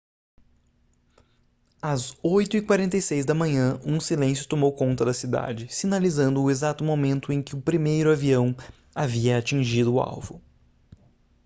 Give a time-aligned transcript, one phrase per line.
[1.79, 7.39] às 8:46 da manhã um silêncio tomou conta da cidade sinalizando o exato momento em
[7.39, 8.55] que o primeiro avião
[8.95, 10.41] havia atingido o alvo